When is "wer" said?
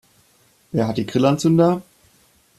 0.71-0.87